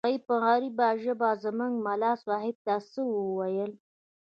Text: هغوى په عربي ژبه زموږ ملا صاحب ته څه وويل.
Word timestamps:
هغوى 0.05 0.17
په 0.27 0.35
عربي 0.49 0.89
ژبه 1.03 1.29
زموږ 1.43 1.73
ملا 1.85 2.11
صاحب 2.25 2.55
ته 2.65 2.75
څه 2.91 3.01
وويل. 3.11 3.71